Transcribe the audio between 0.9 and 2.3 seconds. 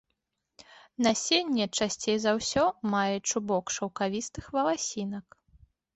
Насенне часцей